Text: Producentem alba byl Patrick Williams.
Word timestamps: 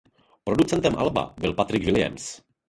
Producentem 0.43 0.95
alba 0.97 1.33
byl 1.39 1.53
Patrick 1.53 1.85
Williams. 1.85 2.41